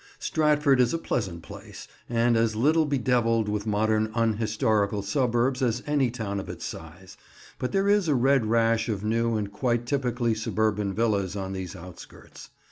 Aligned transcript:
Stratford 0.17 0.79
is 0.81 0.95
a 0.95 0.97
pleasant 0.97 1.43
place, 1.43 1.87
and 2.09 2.35
as 2.35 2.55
little 2.55 2.87
bedevilled 2.87 3.47
with 3.47 3.67
modern 3.67 4.09
unhistorical 4.15 5.03
suburbs 5.03 5.61
as 5.61 5.83
any 5.85 6.09
town 6.09 6.39
of 6.39 6.49
its 6.49 6.65
size; 6.65 7.17
but 7.59 7.71
there 7.71 7.87
is 7.87 8.07
a 8.07 8.15
red 8.15 8.47
rash 8.47 8.89
of 8.89 9.03
new 9.03 9.35
and 9.35 9.51
quite 9.51 9.85
typically 9.85 10.33
suburban 10.33 10.91
villas 10.91 11.35
on 11.35 11.53
these 11.53 11.75
outskirts. 11.75 12.49